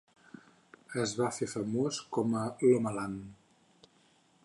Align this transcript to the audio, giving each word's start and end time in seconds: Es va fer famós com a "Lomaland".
Es 1.03 1.13
va 1.19 1.29
fer 1.35 1.49
famós 1.53 2.01
com 2.17 2.35
a 2.45 2.49
"Lomaland". 2.67 3.89